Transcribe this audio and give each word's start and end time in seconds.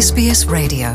SBS 0.00 0.46
Radio. 0.50 0.88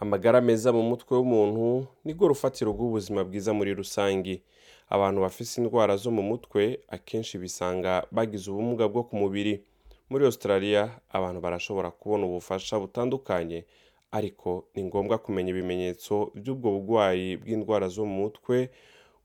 Amagara 0.00 0.40
meza 0.40 0.72
mu 0.72 0.82
mutwe 0.82 1.16
w'umuntu 1.16 1.86
nirwo 2.04 2.28
rufatiro 2.28 2.72
rw'ubuzima 2.72 3.24
bwiza 3.24 3.52
muri 3.54 3.74
rusange. 3.74 4.42
Abantu 4.88 5.20
bafise 5.20 5.60
indwara 5.60 5.96
zo 5.96 6.10
mu 6.10 6.22
mutwe 6.22 6.78
akenshi 6.88 7.38
bisanga 7.38 8.06
bagize 8.10 8.50
ubumuga 8.50 8.88
bwo 8.88 9.02
ku 9.04 9.16
mubiri. 9.16 9.64
Muri 10.10 10.24
australia 10.24 10.90
abantu 11.10 11.40
barashobora 11.40 11.90
kubona 11.90 12.26
ubufasha 12.26 12.78
butandukanye 12.78 13.64
ariko 14.10 14.64
ni 14.74 14.82
ngombwa 14.84 15.18
kumenya 15.18 15.50
ibimenyetso 15.50 16.30
by'ubwo 16.34 16.70
burwayi 16.70 17.36
bw'indwara 17.36 17.88
zo 17.88 18.04
mu 18.04 18.14
mutwe 18.22 18.70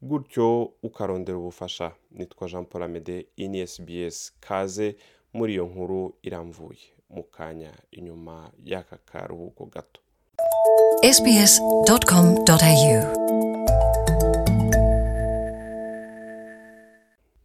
gutyo 0.02 0.72
ukarondera 0.84 1.38
ubufasha. 1.38 1.92
Nitwa 2.12 2.48
jean 2.48 2.66
paul 2.66 2.84
amede 2.84 3.26
ini 3.36 3.68
sbs 3.68 4.34
kaze 4.40 4.96
muri 5.34 5.54
iyo 5.54 5.66
nkuru 5.66 6.14
iramvuye. 6.24 6.97
Mu 7.10 7.24
kanya 7.24 7.72
inyuma 7.92 8.52
y'aka 8.66 8.98
karuhuko 9.06 9.66
gato. 9.66 10.02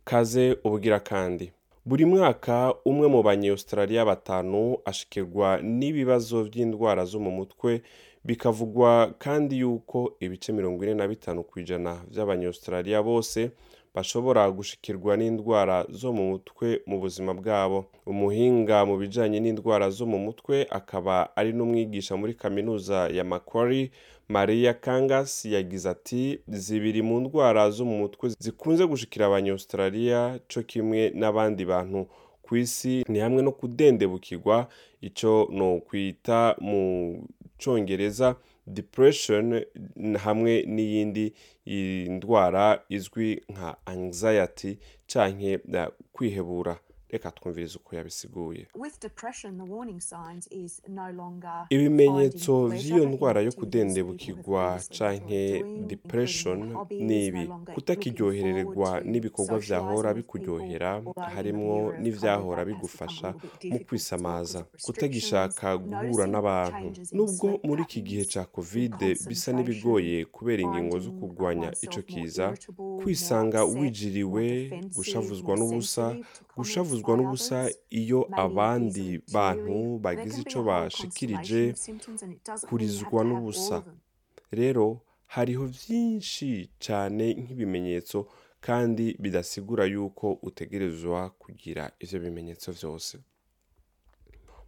Kaze 0.05 0.57
ubugira 0.65 1.01
kandi. 1.01 1.53
Buri 1.85 2.05
mwaka 2.05 2.75
umwe 2.85 3.09
mu 3.09 3.23
banyaustraliya 3.23 4.05
batanu 4.05 4.79
ashikirwa 4.85 5.59
n'ibibazo 5.63 6.45
by'indwara 6.45 7.05
zo 7.05 7.19
mu 7.21 7.31
mutwe 7.31 7.83
bikavugwa 8.25 9.15
kandi 9.19 9.59
yuko 9.59 10.15
ibice 10.21 10.53
mirongo 10.53 10.85
ine 10.85 10.95
na 10.95 11.09
bitanu 11.09 11.43
ku 11.43 11.59
ijana 11.61 12.03
by'abanyaustraliya 12.11 13.03
bose 13.03 13.51
bashobora 13.95 14.51
gushikirwa 14.51 15.17
n'indwara 15.17 15.87
zo 15.91 16.13
mu 16.13 16.25
mutwe 16.31 16.81
mu 16.87 17.01
buzima 17.01 17.35
bwabo. 17.35 17.85
Umuhinga 18.07 18.85
mu 18.87 18.97
bijanye 18.99 19.41
n'indwara 19.41 19.91
zo 19.91 20.07
mu 20.07 20.19
mutwe 20.19 20.67
akaba 20.71 21.37
ari 21.37 21.53
n'umwigisha 21.53 22.17
muri 22.17 22.35
kaminuza 22.35 23.09
ya 23.13 23.25
Macquarie 23.25 23.91
Maria 24.29 24.75
Kangas 24.75 25.45
yagize 25.45 25.89
ati 25.91 26.41
zibiri 26.49 27.03
mu 27.03 27.21
ndwara 27.21 27.71
zo 27.71 27.85
mu 27.85 27.99
mutwe 27.99 28.31
zikunze 28.39 28.87
gushikira 28.87 29.27
abanyaustraliya 29.27 30.41
co 30.49 30.63
kimwe 30.63 31.13
n'abandi 31.15 31.65
bantu 31.65 32.07
ku 32.43 32.57
isi 32.57 33.05
ni 33.09 33.19
hamwe 33.19 33.43
no 33.43 33.53
kudendebukirwa. 33.53 34.69
Ico 35.03 35.49
no 35.53 35.81
kwita 35.85 36.57
mu 36.61 36.81
congereza 37.65 38.37
depression 38.67 39.65
hamwe 40.25 40.63
n'iyindi 40.67 41.33
ndwara 42.11 42.83
izwi 42.89 43.43
nka 43.49 43.77
anxiety 43.87 44.79
uh, 45.75 45.87
kwihebura. 46.13 46.79
Reka 47.13 47.31
twumvirize 47.31 47.77
uko 47.79 47.97
yabisiguye. 47.97 48.67
Ibimenyetso 51.71 52.69
pleasure 52.69 53.07
ndwara 53.07 53.41
yo 53.41 53.53
kudendebukirwa 53.53 54.81
canke 54.99 55.63
depression 55.87 56.77
ni 56.91 57.27
ibi. 57.27 57.49
kutakiryohererwa 57.75 59.01
n'ibikorwa 59.01 59.59
vyahora 59.59 60.15
bikuryohera 60.15 61.03
harimwo 61.35 61.93
n'ivyahora 62.01 62.65
bigufasha 62.65 63.35
mu 63.71 63.79
kwisamaza 63.85 64.65
kutagishaka 64.85 65.77
guhura 65.79 66.27
n'abantu. 66.27 66.89
nubwo 67.13 67.61
muri 67.65 67.83
iki 67.83 68.01
gihe 68.03 68.25
ca 68.25 68.45
covid 68.55 68.95
bisa 69.29 69.53
n'ibigoye 69.53 70.25
kubera 70.25 70.63
ingingo 70.63 70.99
zo 70.99 71.11
kurwanya 71.13 71.73
ico 71.83 72.03
kiza 72.03 72.47
kwisanga 73.03 73.65
wijiriwe 73.65 74.47
gushavuzwa 74.97 75.57
n'ubusa 75.57 76.17
gushavuzwa 76.57 77.17
n'ubusa 77.17 77.59
iyo 77.91 78.21
abandi 78.45 79.21
bantu 79.35 79.99
bagize 80.05 80.43
whole 80.51 80.67
bashikirije 80.69 81.75
kurizwa 82.69 83.21
n'ubusa. 83.25 83.77
rero 84.53 85.01
hariho 85.27 85.65
vyinshi 85.67 86.71
cane 86.85 87.27
nk'ibimenyetso 87.41 88.19
kandi 88.61 89.17
bidasigura 89.23 89.85
yuko 89.85 90.27
utegerezwa 90.43 91.31
kugira 91.43 91.91
ivyo 92.01 92.19
bimenyetso 92.21 92.73
vyose. 92.73 93.19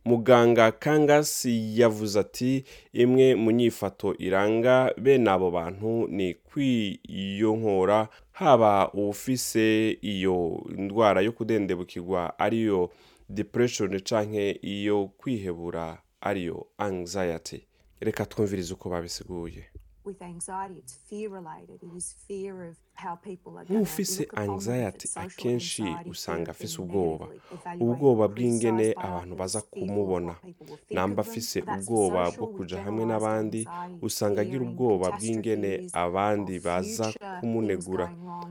Muganga 0.04 0.72
kangas 0.72 1.44
yavuze 1.80 2.20
ati 2.20 2.64
imwe 2.92 3.34
mu 3.34 3.50
nyifato 3.50 4.08
iranga 4.18 4.92
bene 5.02 5.30
abo 5.30 5.50
bantu 5.50 6.08
ni 6.08 6.34
kwiyonkora 6.34 8.08
haba 8.34 8.92
uwufise 8.92 9.90
iyo 10.02 10.64
ndwara 10.68 11.20
yo 11.20 11.32
kudendebukirwa 11.32 12.38
ariyo 12.38 12.90
depression 13.28 14.00
canke 14.00 14.50
iyo 14.62 15.06
kwihebura 15.06 16.02
ariyo 16.20 16.66
anxiety 16.78 17.66
reka 18.00 18.26
twumvirize 18.26 18.74
uko 18.74 18.88
babisiguye 18.90 19.64
With 20.04 20.20
anxiety, 20.22 20.78
it's 20.80 20.94
fear 21.08 21.30
related. 21.30 21.82
It 21.82 21.96
is 21.96 22.14
fear 22.28 22.68
of 22.68 22.76
nk'ufise 23.70 24.28
anxiety. 24.36 25.08
akenshi 25.14 25.84
usanga 26.10 26.50
afise 26.50 26.76
ubwoba 26.82 27.26
ubwoba 27.80 28.24
bw'ingene 28.28 28.86
abantu 28.96 29.34
baza 29.36 29.60
kumubona. 29.60 30.34
namba 30.90 31.20
afise 31.22 31.58
ubwoba 31.74 32.30
bwo 32.36 32.46
kuja 32.46 32.76
hamwe 32.84 33.04
n'abandi 33.06 33.60
usanga 34.02 34.40
agira 34.40 34.62
ubwoba 34.68 35.06
bw'ingene 35.16 35.70
abandi 35.92 36.54
baza 36.66 37.06
kumunegura. 37.40 38.06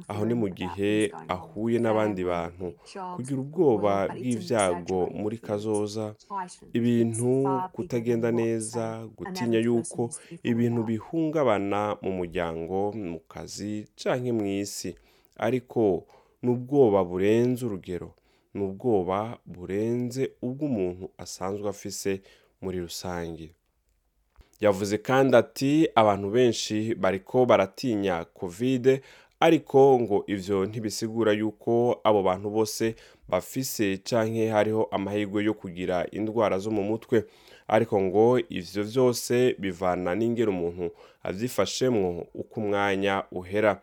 aho 0.07 0.25
ni 0.25 0.33
mu 0.41 0.47
gihe 0.49 1.11
ahuye 1.35 1.77
n'abandi 1.79 2.21
bantu. 2.31 2.65
kugira 3.15 3.39
ubwoba 3.45 3.93
exaggerated 4.15 5.15
muri 5.21 5.37
kazoza 5.37 6.05
ibintu 6.73 7.31
kutagenda 7.73 8.29
neza 8.31 8.83
gutinya 9.17 9.59
yuko 9.59 10.09
ibintu 10.43 10.81
bihungabana 10.89 11.81
mu 12.03 12.11
muryango 12.19 12.91
mu 12.93 13.19
kazi 13.31 13.85
canke 13.99 14.31
mw'isi 14.33 14.95
ariko 15.37 16.05
ni 16.41 16.49
ubwoba 16.51 17.03
burenze 17.03 17.65
urugero 17.65 18.13
ni 18.53 18.61
ubwoba 18.63 19.37
burenze 19.45 20.31
ubw'umuntu 20.41 21.09
asanzwe 21.17 21.69
afise 21.69 22.21
muri 22.61 22.79
rusange. 22.79 23.49
Yavuze 24.59 24.97
kandi 24.97 25.35
ati 25.37 25.71
abantu 25.95 26.27
benshi 26.31 26.95
bariko 26.95 27.45
baratinya 27.45 28.25
covid 28.25 29.01
ariko 29.39 29.99
ngo 29.99 30.23
ivyo 30.27 30.65
ntibisigura 30.65 31.31
yuko 31.31 31.99
abo 32.03 32.23
bantu 32.23 32.49
bose 32.49 32.95
bafise 33.27 33.97
canke 33.97 34.47
hariho 34.49 34.83
amahirwe 34.91 35.43
yo 35.43 35.53
kugira 35.53 36.07
indwara 36.11 36.59
zo 36.59 36.71
mu 36.71 36.83
mutwe. 36.83 37.25
Ariko 37.67 38.01
ngo 38.01 38.39
ivyo 38.49 38.83
vyose 38.83 39.55
bivana 39.59 40.15
n'ingero 40.15 40.51
umuntu 40.51 40.91
avyifashemwo 41.23 42.27
uko 42.33 42.59
umwanya 42.59 43.23
uhera. 43.31 43.81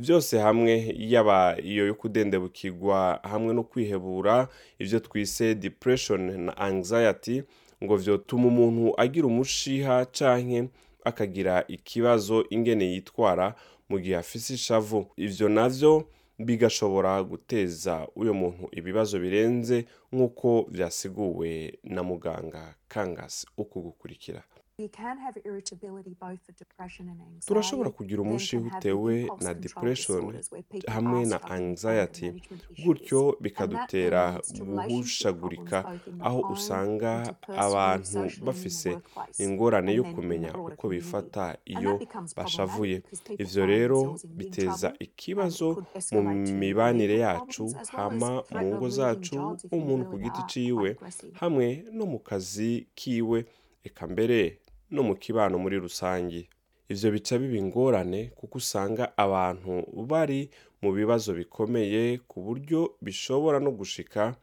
Byose 0.00 0.38
hamwe 0.38 0.72
yaba 1.12 1.38
iyo 1.70 1.86
yo 1.86 1.94
kudendebukirwa 1.94 3.20
hamwe 3.22 3.54
no 3.54 3.62
kwihebura 3.62 4.48
ivyo 4.78 5.00
twise 5.00 5.54
depression 5.54 6.22
na 6.46 6.52
anxiety 6.56 7.42
ngo 7.84 7.96
vyotuma 7.96 8.46
umuntu 8.48 8.94
agira 9.00 9.26
umushiha 9.26 10.04
canke 10.16 10.68
akagira 11.04 11.64
ikibazo 11.68 12.44
ingene 12.50 12.84
yitwara 12.92 13.54
mu 13.88 13.98
gihe 13.98 14.16
afise 14.16 14.54
ishavu. 14.54 15.06
Ivyo 15.16 15.48
navyo 15.48 15.92
bigashobora 16.38 17.22
guteza 17.22 18.08
uyo 18.16 18.34
muntu 18.34 18.68
ibibazo 18.72 19.18
birenze 19.18 19.84
nk'uko 20.12 20.66
vyasiguwe 20.70 21.78
na 21.84 22.02
muganga 22.02 22.74
kangasi 22.88 23.46
uku 23.56 23.80
turashobora 27.46 27.90
kugira 27.90 28.22
umushiha 28.22 28.62
utewe 28.78 29.14
na 29.44 29.54
depression 29.54 30.24
hamwe 30.88 31.24
na 31.26 31.38
anxiety. 31.42 32.28
gutyo 32.84 33.36
bikadutera 33.40 34.40
guhushagurika 34.58 35.78
aho 36.20 36.40
usanga 36.54 37.34
abantu 37.66 38.20
bafise 38.46 38.98
ingorane 39.38 39.92
yo 39.94 40.04
kumenya 40.04 40.50
uko 40.54 40.88
bifata 40.88 41.56
iyo 41.64 41.92
bashavuye. 42.36 43.02
ivyo 43.38 43.66
rero 43.66 44.00
biteza 44.38 44.88
ikibazo 44.98 45.68
mu 46.12 46.20
mibanire 46.60 47.18
yacu 47.18 47.64
hama 47.96 48.30
mu 48.60 48.66
ngo 48.76 48.88
zacu 48.88 49.36
umuntu 49.72 50.04
ku 50.10 50.16
giti 50.24 50.42
ciwe 50.50 50.88
hamwe 51.40 51.66
no 51.92 52.04
mu 52.06 52.18
kazi 52.18 52.86
kiwe. 52.94 53.44
Eka 53.84 54.04
mbere 54.06 54.58
no 54.90 55.02
mu 55.02 55.14
kibano 55.14 55.58
muri 55.58 55.78
rusange. 55.78 56.48
Ivyo 56.88 57.10
bica 57.10 57.38
biba 57.38 57.56
ingorane 57.58 58.30
kuko 58.34 58.58
usanga 58.58 59.12
abantu 59.16 59.86
bari 60.06 60.50
mu 60.82 60.92
bibazo 60.92 61.34
bikomeye 61.34 62.18
ku 62.28 62.40
buryo 62.42 62.94
bishobora 63.02 63.60
no 63.60 63.70
gushika 63.70 64.34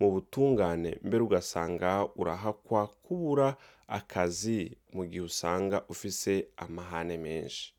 mu 0.00 0.10
butungane 0.12 1.00
mbere 1.04 1.22
ugasanga 1.24 2.04
urahakwa 2.16 2.86
kubura 3.02 3.56
akazi 3.88 4.76
mu 4.92 5.06
gihe 5.08 5.24
usanga 5.24 5.82
ufise 5.88 6.46
amahane 6.56 7.16
menshi. 7.18 7.72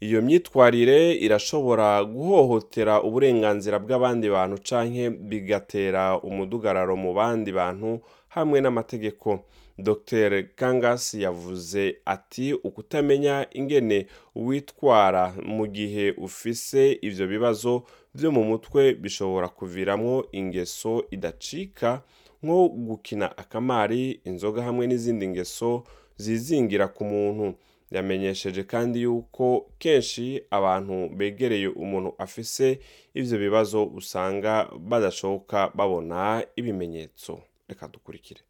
Iyo 0.00 0.22
myitwarire 0.22 1.14
irashobora 1.16 2.04
guhohotera 2.04 3.02
uburenganzira 3.02 3.78
bw'abandi 3.82 4.28
bantu 4.30 4.56
canke 4.68 5.10
bigatera 5.10 6.20
umudugararo 6.20 6.94
mu 6.96 7.10
bandi 7.14 7.50
bantu 7.52 8.00
hamwe 8.28 8.60
n'amategeko. 8.60 9.44
Dr. 9.78 10.42
Kangas 10.56 11.14
yavuze 11.14 11.96
ati 12.04 12.52
ukutamenya 12.54 13.46
ingene 13.52 14.06
witwara 14.34 15.34
mu 15.44 15.66
gihe 15.66 16.10
ufise 16.10 16.98
ivyo 17.02 17.26
bibazo 17.26 17.82
vyo 18.14 18.30
mu 18.32 18.44
mutwe 18.44 18.94
bishobora 18.94 19.48
kuviramwo 19.48 20.26
ingeso 20.32 21.04
idacika 21.10 22.02
nko 22.42 22.68
gukina 22.68 23.38
akamari 23.38 24.20
inzoga 24.24 24.62
hamwe 24.62 24.86
n'izindi 24.86 25.28
ngeso 25.28 25.84
zizingira 26.16 26.88
ku 26.88 27.04
muntu. 27.04 27.54
Yamenyesheje 27.90 28.62
kandi 28.62 29.02
yuko 29.02 29.66
kenshi 29.78 30.42
abantu 30.50 31.08
begereye 31.08 31.68
umuntu 31.68 32.14
afise 32.18 32.78
ivyo 33.14 33.38
bibazo 33.38 33.84
usanga 33.84 34.68
badashoboka 34.78 35.70
babona 35.74 36.44
ibimenyetso. 36.56 37.40
Reka 37.68 37.88
dukurikire 37.88 38.40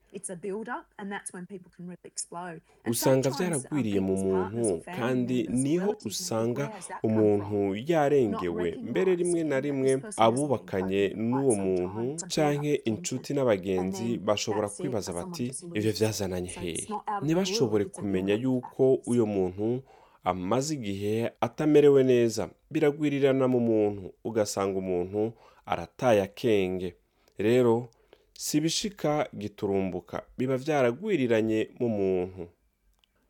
usanga 2.91 3.31
vyaragwiriye 3.31 4.01
mu 4.01 4.17
muntu 4.17 4.83
kandi 4.99 5.47
ni 5.51 5.79
ho 5.79 5.91
usanga 6.05 6.63
"Where 6.63 6.75
has 6.75 6.89
that 6.89 7.01
come 7.01 7.15
umuntu 7.15 7.47
from?" 7.49 7.85
yarengewe. 7.91 8.69
mbere 8.91 9.11
rimwe 9.17 9.41
na 9.45 9.61
rimwe 9.61 9.93
abubakanye 10.17 11.03
n'uwo 11.17 11.55
muntu 11.55 11.99
unintended. 12.01 12.81
inshuti 12.85 13.35
n'abagenzi 13.35 14.19
bashobora 14.19 14.69
kwibaza 14.69 15.13
bati 15.13 15.47
it. 15.47 15.55
So 15.55 15.69
hehe 16.61 16.87
ntibashobore 17.23 17.85
kumenya 17.85 18.35
yuko 18.35 18.95
uyo 19.07 19.27
muntu 19.27 19.83
amaze 20.25 20.75
igihe 20.75 21.31
atamerewe 21.41 22.05
neza. 22.05 22.51
Biragwirirana 22.71 23.49
mu 23.49 23.61
muntu 23.61 24.13
ugasanga 24.25 24.79
umuntu 24.79 25.33
arataye 25.67 26.23
akenge. 26.23 26.95
Rero 27.39 27.89
si 28.39 28.59
ibishika 28.59 29.29
giturumbuka. 29.39 30.23
Biba 30.39 30.57
vyaragwiriranye 30.57 31.69
mu 31.81 31.89
muntu. 31.89 32.49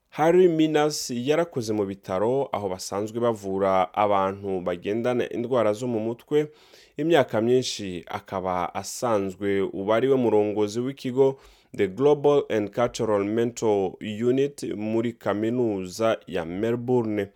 Harry 0.09 0.49
Minas 0.49 1.11
yarakoze 1.11 1.73
mu 1.73 1.85
bitaro 1.87 2.49
aho 2.53 2.69
basanzwe 2.69 3.21
bavura 3.21 3.95
abantu 3.95 4.61
bagendana 4.61 5.25
indwara 5.33 5.73
zo 5.73 5.87
mu 5.89 6.01
mutwe. 6.01 6.49
Imyaka 6.97 7.41
myinshi 7.41 8.05
akaba 8.09 8.75
asanzwe 8.75 9.61
uba 9.63 9.97
ari 9.97 10.09
murongozi 10.09 10.81
w'ikigo 10.81 11.41
the 11.77 11.89
global 11.89 12.45
and 12.51 12.71
cultural 12.75 13.25
mental 13.25 13.93
unit 14.29 14.63
muri 14.77 15.13
kaminuza 15.13 16.19
ya 16.27 16.45
melbourne. 16.45 17.29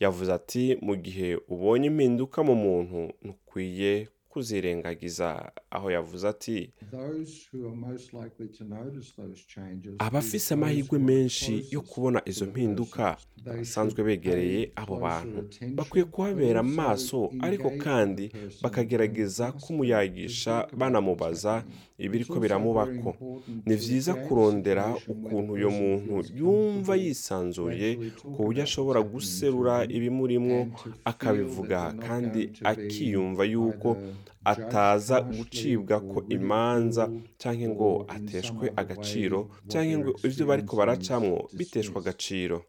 Yavuze 0.00 0.32
ati 0.32 0.78
mu 0.82 0.94
gihe 0.96 1.38
ubonye 1.48 1.86
impinduka 1.86 2.42
mu 2.42 2.54
muntu 2.54 3.12
ntukwiye 3.22 4.08
kuzirengagiza 4.40 5.28
aho 5.70 5.86
yavuze 5.96 6.24
ati 6.28 6.56
abafise 9.98 10.54
amahirwe 10.54 10.98
menshi 10.98 11.52
yo 11.70 11.80
kubona 11.80 12.18
izo 12.30 12.44
mpinduka 12.46 13.16
basanzwe 13.44 14.00
begereye 14.04 14.60
abo 14.76 14.96
bantu. 15.04 15.40
bakwiye 15.76 16.04
kuhabera 16.04 16.60
amaso 16.60 17.18
ariko 17.46 17.68
kandi 17.84 18.24
bakagerageza 18.62 19.52
kumuyagisha 19.52 20.54
banamubaza 20.78 21.64
ibiriko 21.98 22.36
biramubako. 22.40 23.10
ni 23.66 23.74
vyiza 23.76 24.12
kurondera 24.14 24.86
ukuntu 25.12 25.52
uyo 25.52 25.70
muntu 25.70 26.14
yumva 26.40 26.92
yisanzuye 27.02 27.88
ku 28.34 28.38
buryo 28.44 28.62
ashobora 28.68 29.00
guserura 29.12 29.74
ibimurimwo 29.96 30.58
akabivuga 31.04 31.80
kandi 32.06 32.40
akiyumva 32.70 33.42
yuko 33.52 33.88
ataza 34.44 35.20
gucibwa 35.20 36.00
ko 36.00 36.24
imanza 36.28 37.10
cyangwa 37.38 37.68
ngo 37.68 37.90
ateshwe 38.08 38.72
agaciro 38.76 39.38
cyangwa 39.68 39.98
ngo 39.98 40.10
ibyo 40.26 40.44
bariko 40.46 40.76
baracamwo 40.76 41.48
biteshwa 41.56 41.98
agaciro. 42.00 42.62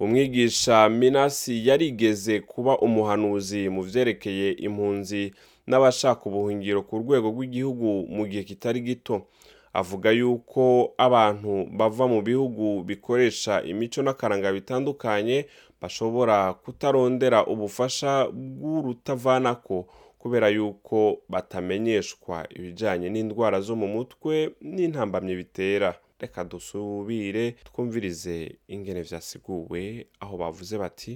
Umwigisha 0.00 0.88
minasi 0.88 1.68
yarigeze 1.68 2.40
kuba 2.40 2.78
umuhanuzi 2.78 3.68
mu 3.68 3.82
vyerekeye 3.82 4.52
impunzi 4.66 5.32
n'abashaka 5.66 6.22
ubuhungiro 6.26 6.82
ku 6.82 6.98
rwego 6.98 7.28
rw'igihugu 7.30 7.88
mu 8.10 8.26
gihe 8.26 8.42
kitari 8.44 8.80
gito. 8.80 9.26
Avuga 9.72 10.10
yuko 10.10 10.94
abantu 10.98 11.66
bava 11.78 12.04
mu 12.08 12.22
bihugu 12.22 12.82
bikoresha 12.86 13.62
imico 13.62 14.02
n'akaranga 14.02 14.52
bitandukanye 14.52 15.46
bashobora 15.80 16.54
kutarondera 16.62 17.46
ubufasha 17.46 18.26
bw'urutavanako 18.30 19.86
kubera 20.24 20.48
yuko 20.48 21.20
batamenyeshwa 21.28 22.46
ibijyanye 22.56 23.08
n'indwara 23.12 23.60
zo 23.60 23.76
mu 23.76 23.84
mutwe 23.94 24.34
n'intambamyi 24.74 25.34
bitera. 25.36 25.90
Reka 26.20 26.44
dusubire 26.44 27.44
twumvirize 27.68 28.56
ingene 28.68 29.02
vyasiguwe 29.04 30.06
aho 30.20 30.34
bavuze 30.40 30.78
bati 30.80 31.12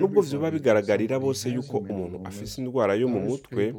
nubwo 0.00 0.20
vyoba 0.22 0.50
bigaragarira 0.50 1.18
bose 1.18 1.48
yuko 1.50 1.78
umuntu 1.82 2.16
afise 2.28 2.54
indwara 2.62 2.94
yo 2.94 3.08
mu 3.08 3.20
mutwe 3.28 3.74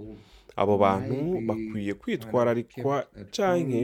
abo 0.56 0.76
bantu 0.78 1.16
bakwiye 1.48 1.94
kwitwararikwa 1.94 3.08
canke 3.36 3.82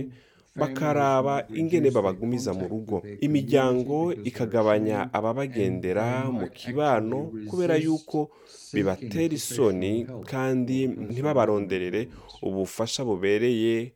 bakaraba 0.55 1.43
ingene 1.55 1.91
babagumiza 1.91 2.53
mu 2.53 2.67
rugo. 2.67 3.03
imiryango 3.19 4.13
ikagabanya 4.23 5.13
ababagendera 5.13 6.31
mu 6.31 6.47
kibano 6.49 7.31
kubera 7.49 7.75
yuko 7.75 8.29
bibatera 8.73 9.33
isoni 9.35 10.07
kandi 10.31 10.87
ntibabaronderere 10.87 12.07
ubufasha 12.41 13.03
bubereye 13.05 13.91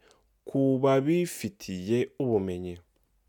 ku 0.45 0.79
babifitiye 0.83 2.09
ubumenyi. 2.19 2.77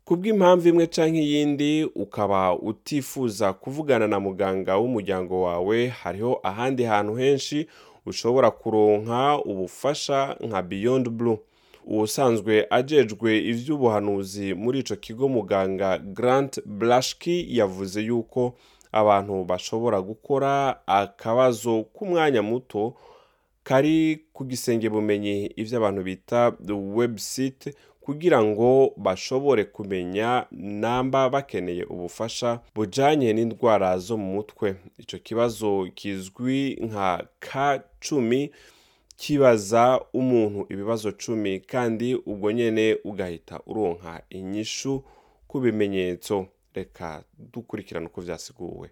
Kubw'impamvu 0.05 0.67
imwe 0.69 0.87
canke 0.87 1.21
iyindi 1.23 1.85
ukaba 1.95 2.57
utifuza 2.59 3.53
kuvugana 3.53 4.07
na 4.07 4.19
muganga 4.19 4.75
w'umuryango 4.77 5.41
wawe 5.47 5.87
hariho 5.87 6.39
ahandi 6.43 6.83
hantu 6.83 7.13
henshi 7.15 7.67
ushobora 8.05 8.51
kuronka 8.51 9.39
ubufasha 9.45 10.35
nka 10.47 10.61
beyond 10.61 11.09
blue. 11.09 11.39
Ubusanzwe 11.85 12.67
ajejwe 12.69 13.37
ivy'ubuhanuzi 13.51 14.53
muri 14.53 14.79
ico 14.79 14.95
kigo 14.95 15.27
muganga 15.29 15.97
grant 15.97 16.61
blashki 16.65 17.45
yavuze 17.57 18.01
yuko 18.01 18.53
abantu 18.91 19.43
bashobora 19.43 20.01
gukora 20.01 20.79
akabazo 20.87 21.83
k'umwanya 21.83 22.41
muto 22.41 22.93
kari 23.63 24.25
ku 24.33 24.45
gisenge 24.45 24.89
bumenyi 24.89 25.45
ivyo 25.55 25.77
abantu 25.77 26.03
bita 26.03 26.53
website 26.95 27.73
kugira 28.01 28.43
ngo 28.43 28.93
bashobore 28.97 29.63
kumenya 29.65 30.45
namba 30.51 31.29
bakeneye 31.29 31.83
ubufasha 31.83 32.59
bujanye 32.75 33.33
n'indwara 33.33 33.97
zo 33.97 34.17
mu 34.17 34.33
mutwe. 34.33 34.75
Ico 34.97 35.17
kibazo 35.17 35.87
kizwi 35.95 36.77
nka 36.81 37.27
ka 37.39 37.83
cumi 37.99 38.51
kibaza 39.21 40.01
umuntu 40.13 40.65
ibibazo 40.73 41.11
cumi 41.11 41.59
kandi 41.59 42.15
ubwo 42.15 42.51
nyene 42.51 42.97
ugahita 43.09 43.55
uronka 43.69 44.21
inyishu 44.29 45.03
ku 45.47 45.59
bimenyetso. 45.59 46.47
Reka 46.73 47.23
dukurikirana 47.53 48.07
uko 48.07 48.21
vyasiguwe. 48.21 48.89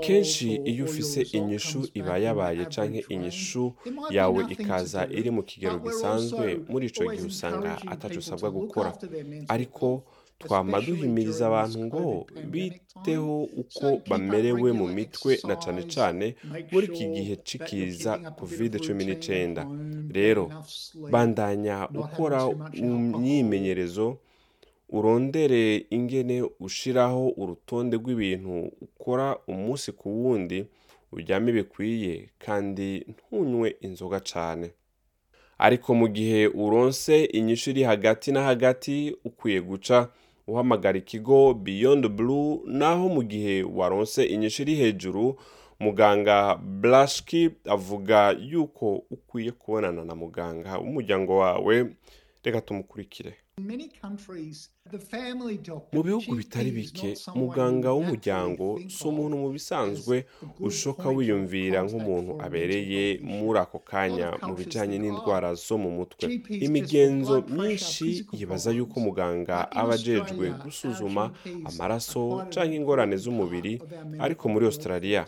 Kenshi 0.00 0.54
iyo 0.64 0.84
ufise 0.84 1.20
inyishu 1.22 1.88
iba 1.94 2.18
yabaye 2.18 2.64
canke 2.66 3.04
inyishu 3.08 3.74
yawe 4.10 4.46
ikaza 4.48 5.06
iri 5.10 5.30
mu 5.30 5.42
kigero 5.42 5.78
gisanzwe 5.78 6.46
muri 6.70 6.86
ico 6.86 7.04
gihe 7.12 7.26
usanga 7.26 7.72
ataco 7.92 8.18
usabwa 8.18 8.50
gukora. 8.50 8.90
ariko 9.48 10.04
twama 10.38 10.80
duhimiriza 10.80 11.46
abantu 11.46 11.78
ngo 11.86 12.26
biteho 12.52 13.42
uko 13.62 13.86
bamerewe 14.10 14.72
mu 14.72 14.86
mitwe 14.88 15.38
na 15.48 15.56
cane 15.56 15.82
cane 15.94 16.26
muri 16.72 16.86
iki 16.86 17.04
gihe 17.14 17.34
cikiza 17.46 18.12
covid 18.38 18.72
cumi 18.84 19.04
n'icenda 19.04 19.62
rero 20.12 20.44
bandanya 21.12 21.88
ukora 22.02 22.40
imyimenyerezo 22.72 24.18
urondere 24.88 25.86
ingene 25.90 26.36
ushiraho 26.60 27.28
urutonde 27.36 27.96
rw'ibintu 27.96 28.54
ukora 28.86 29.36
umunsi 29.48 29.92
ku 29.92 30.08
wundi 30.24 30.58
uryame 31.12 31.50
bikwiye 31.52 32.14
kandi 32.38 32.88
ntunywe 33.12 33.68
inzoga 33.86 34.20
cane 34.32 34.68
ariko 35.58 35.94
mu 35.94 36.06
gihe 36.08 36.46
uronse 36.46 37.24
inyishu 37.24 37.70
iri 37.70 37.82
hagati 37.82 38.32
na 38.32 38.42
hagati 38.48 39.16
ukwiye 39.24 39.60
guca 39.60 39.98
uhamagara 40.46 40.98
ikigo 40.98 41.54
beyond 41.54 42.08
blue 42.08 42.60
naho 42.66 43.08
mu 43.08 43.22
gihe 43.22 43.62
waronse 43.62 44.24
inyishu 44.24 44.62
iri 44.62 44.74
hejuru 44.74 45.36
muganga 45.80 46.54
blashki 46.56 47.50
avuga 47.68 48.30
yuko 48.30 49.02
ukwiye 49.10 49.52
kubonana 49.52 50.04
na 50.04 50.14
muganga 50.14 50.78
w'umuryango 50.78 51.36
wawe. 51.38 51.86
Reka 52.46 52.60
tumukurikire 52.66 53.32
mu 55.92 56.02
bihugu 56.06 56.30
bitari 56.40 56.70
bike 56.70 57.10
muganga 57.34 57.88
w'umuryango 57.96 58.66
si 58.96 59.02
umuntu 59.10 59.34
mu 59.42 59.48
bisanzwe 59.56 60.16
ushoka 60.68 61.06
wiyumvira 61.16 61.78
nk'umuntu 61.86 62.32
abereye 62.46 63.04
muri 63.38 63.58
ako 63.64 63.78
kanya 63.90 64.28
mu 64.46 64.52
bijyanye 64.58 64.96
n'indwara 65.00 65.50
"Oh, 65.52 65.58
zo 65.66 65.76
mu 65.82 65.90
mutwe 65.98 66.26
imigenzo 66.66 67.36
myinshi 67.56 68.06
yibaza 68.38 68.70
yuko 68.76 68.92
problems." 68.94 69.06
muganga 69.06 69.56
aba 69.80 69.94
ajejwe 69.98 70.46
gusuzuma 70.62 71.24
amaraso 71.68 72.22
cyangwa 72.52 72.74
ingorane 72.78 73.16
z'umubiri 73.22 73.74
ariko 74.24 74.42
muri 74.52 74.64
australia. 74.70 75.22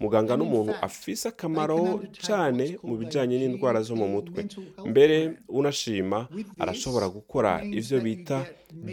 Muganga 0.00 0.36
n'umuntu 0.36 0.72
fact, 0.72 0.84
afise 0.84 1.28
akamaro 1.28 2.02
cyane 2.26 2.78
mu 2.82 2.96
bijyanye 2.96 3.38
n'indwara 3.38 3.82
zo 3.82 3.94
mu 3.96 4.06
mutwe. 4.08 4.46
mbere 4.86 5.16
unashima 5.48 6.28
arashobora 6.58 7.08
gukora 7.08 7.62
you 7.62 8.00
bita 8.00 8.46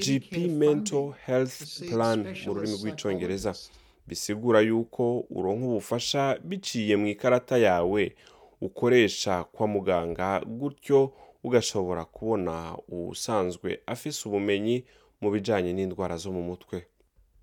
gp 0.03 0.31
mental 0.50 1.13
health 1.25 1.58
plan 1.89 2.20
mu 2.46 2.53
rurimi 2.53 2.77
psychologist. 2.77 3.72
bisigura 4.08 4.60
yuko 4.62 5.25
uronka 5.29 5.65
ubufasha 5.65 6.38
biciye 6.43 6.96
mu 6.98 7.08
ikarata 7.08 7.58
yawe 7.58 8.15
ukoresha 8.62 9.43
kwa 9.43 9.67
muganga 9.67 10.39
gutyo 10.46 11.13
ugashobora 11.43 12.05
kubona 12.05 12.77
usanzwe 12.88 13.79
afise 13.86 14.29
ubumenyi 14.29 14.86
mu 15.22 15.31
bijanye 15.31 15.74
n'indwara 15.74 16.17
zo 16.17 16.31
mu 16.31 16.41
mutwe. 16.43 16.86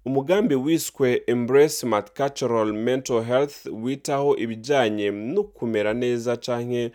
Umugambi 0.08 0.54
wiswe 0.54 1.22
embrace 1.26 1.86
multicultural 1.86 2.72
mental 2.72 3.22
health 3.24 3.66
witaho 3.66 4.36
ibijyanye 4.36 5.10
no 5.10 5.42
kumera 5.42 5.94
neza 5.94 6.36
canke 6.36 6.90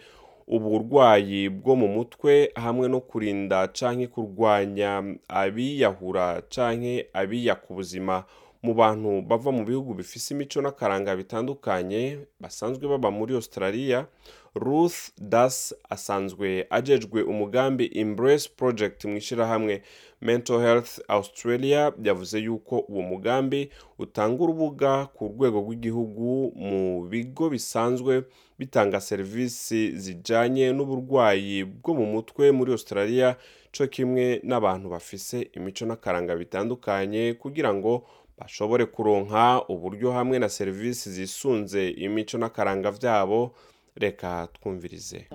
uburwayi 0.48 1.50
bwo 1.50 1.76
mu 1.76 1.88
mutwe 1.88 2.52
hamwe 2.56 2.88
no 2.88 3.00
kurinda 3.02 3.68
canke 3.68 4.08
kurwanya 4.08 5.04
abiyahura 5.28 6.42
canke 6.56 7.08
abiyaka 7.14 7.66
ubuzima. 7.70 8.24
Mu 8.64 8.74
bantu 8.74 9.22
bava 9.22 9.52
mu 9.52 9.66
bihugu 9.66 9.94
bifise 9.94 10.34
imico 10.34 10.62
n'akaranga 10.62 11.16
bitandukanye 11.16 12.20
basanzwe 12.40 12.88
baba 12.88 13.12
muri 13.12 13.36
australia 13.36 14.08
ruth 14.56 15.12
das 15.18 15.76
asanzwe 15.90 16.68
ajejwe 16.70 17.24
umugambi 17.24 17.92
embrace 17.94 18.50
project 18.58 19.06
mu 19.06 19.18
ishyirahamwe 19.18 19.82
mental 20.22 20.60
health 20.62 21.00
australia 21.08 21.92
yavuze 22.04 22.40
yuko 22.40 22.80
uwo 22.80 23.02
mugambi 23.02 23.70
utanga 24.00 24.44
urubuga 24.44 25.06
ku 25.06 25.28
rwego 25.28 25.60
rw'igihugu 25.60 26.52
mu 26.56 27.04
bigo 27.10 27.50
bisanzwe 27.50 28.24
bitanga 28.60 29.02
serivisi 29.02 29.98
zijanye 29.98 30.72
n'uburwayi 30.74 31.64
bwo 31.66 31.94
mu 31.94 32.06
mutwe 32.06 32.52
muri 32.52 32.72
australia 32.72 33.36
co 33.78 33.88
kimwe 33.88 34.40
n'abantu 34.44 34.90
bafise 34.90 35.50
imico 35.58 35.86
n'akaranga 35.86 36.36
bitandukanye 36.36 37.34
kugira 37.34 37.74
ngo 37.74 38.06
bashobore 38.38 38.86
kuronka 38.86 39.62
uburyo 39.70 40.12
hamwe 40.12 40.40
na 40.40 40.50
serivisi 40.50 41.10
zisunze 41.12 41.90
imico 41.90 42.38
n'akaranga 42.38 42.92
vyabo 42.92 43.54
reka 43.96 44.48
twumvirize. 44.54 45.26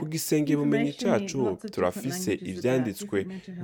Ku 0.00 0.06
gisenge 0.08 0.56
bumenyi 0.56 0.90
different 0.92 1.30
turafise 1.72 2.30
mental 2.44 2.94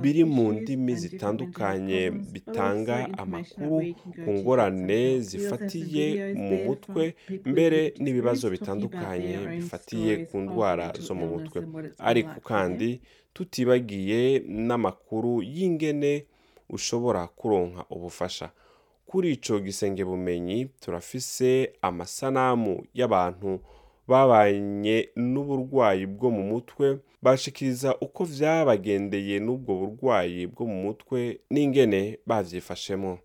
biri 0.01 0.23
mu 0.25 0.51
ndimi 0.53 0.95
zitandukanye 0.95 2.11
bitanga 2.11 3.09
amakuru 3.17 3.95
ku 4.25 4.31
ngorane 4.31 5.19
zifatiye 5.21 6.33
mu 6.35 6.55
mutwe 6.65 7.15
mbere 7.45 7.93
n'ibibazo 7.99 8.49
bitandukanye 8.49 9.37
bifatiye 9.47 10.25
ku 10.25 10.37
ndwara 10.37 10.93
zo 10.99 11.15
mu 11.15 11.27
mutwe. 11.27 11.59
ariko 11.99 12.39
kandi 12.39 13.01
tutibagiye 13.33 14.39
n'amakuru 14.47 15.41
y'ingene 15.43 16.25
ushobora 16.69 17.27
kuronka 17.27 17.85
ubufasha. 17.89 18.49
Kuri 19.05 19.31
ico 19.31 19.59
gisenge 19.59 20.05
bumenyi 20.05 20.65
turafise 20.65 21.73
amasanamu 21.81 22.83
y'abantu 22.93 23.59
babanye 24.07 25.09
n'uburwayi 25.15 26.05
bwo 26.05 26.29
mu 26.31 26.43
mutwe 26.43 26.99
bashikiriza 27.21 27.95
uko 28.01 28.23
vyabagendeye 28.25 29.39
n'ubwo 29.39 29.75
burwayi 29.75 30.47
bwo 30.47 30.65
mu 30.65 30.75
mutwe 30.83 31.39
n'ingene 31.49 32.19
bavyifashemo. 32.27 33.19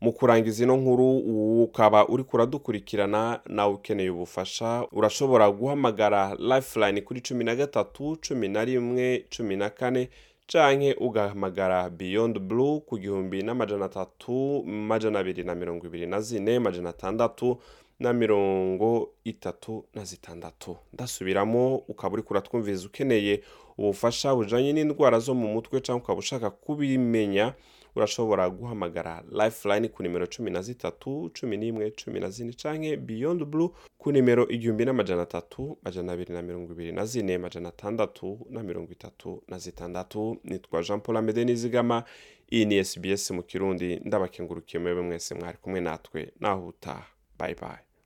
Mu 0.00 0.12
kurangiza 0.12 0.64
ino 0.64 0.76
nkuru 0.76 1.18
ukaba 1.62 2.08
uri 2.08 2.24
kuradukurikirana 2.24 3.40
nawe 3.46 3.74
ukeneye 3.74 4.10
ubufasha 4.10 4.86
urashobora 4.92 5.50
guhamagara 5.50 6.34
lifeline 6.34 7.00
kuri 7.00 7.20
cumi 7.20 7.44
na 7.44 7.54
gatatu 7.56 8.16
cumi 8.28 8.48
na 8.48 8.64
rimwe 8.64 9.24
cumi 9.36 9.56
na 9.56 9.70
kane 9.70 10.08
canke 10.46 10.94
ugahamagara 11.00 11.90
beyond 11.90 12.38
blue 12.38 12.80
ku 12.80 12.98
gihumbi 12.98 13.42
n'amajana 13.42 13.84
atatu 13.84 14.62
majana 14.64 15.18
abiri 15.18 15.42
na 15.44 15.54
mirongo 15.54 15.86
ibiri 15.86 16.06
na 16.06 16.20
zine 16.20 16.58
majana 16.58 16.90
atandatu 16.90 17.58
na 18.00 18.12
mirongo 18.12 19.10
itatu 19.24 19.84
na 19.94 20.04
zitandatu. 20.04 20.76
Ndasubiramo 20.92 21.76
ukaba 21.76 22.12
uri 22.14 22.22
kuratwumviriza 22.22 22.86
ukeneye 22.86 23.42
ubufasha 23.78 24.34
bujanye 24.34 24.72
n'indwara 24.72 25.18
zo 25.18 25.34
mu 25.34 25.48
mutwe 25.48 25.80
cyangwa 25.80 26.02
ukaba 26.04 26.18
ushaka 26.18 26.50
kubimenya 26.50 27.54
urashobora 27.96 28.50
guhamagara 28.50 29.22
lifeline 29.30 29.88
ku 29.88 30.02
nimero 30.02 30.26
cumi 30.26 30.50
na 30.50 30.62
zitatu 30.62 31.30
cumi 31.40 31.56
n'imwe 31.56 31.90
cumi 31.90 32.20
na 32.20 32.30
zine 32.30 32.52
canke 32.52 32.96
beyond 32.96 33.44
blue 33.44 33.70
ku 33.98 34.12
nimero 34.12 34.48
igihumbi 34.48 34.84
n'amajana 34.84 35.22
atatu 35.22 35.78
majana 35.82 36.12
abiri 36.12 36.34
na 36.34 36.42
mirongo 36.42 36.72
ibiri 36.72 36.92
na 36.92 37.04
zine 37.06 37.38
majana 37.38 37.68
atandatu 37.68 38.46
na 38.50 38.62
mirongo 38.62 38.92
itatu 38.92 39.42
na 39.48 39.58
zitandatu. 39.58 40.36
Nitwa 40.44 40.82
jean 40.82 41.00
paul 41.00 41.16
amede 41.16 41.44
nizigama 41.44 42.04
iyi 42.52 42.64
ni 42.66 42.84
sbs 42.84 43.30
mu 43.30 43.42
kirundi. 43.42 43.96
Ndabakengurukiye 44.04 44.82
mwebwe 44.82 45.02
mwese 45.02 45.34
mwari 45.34 45.58
kumwe 45.58 45.80
natwe. 45.80 46.32
Naho 46.40 46.66
utaha 46.66 47.06
bye 47.38 47.54
bye. 47.54 47.93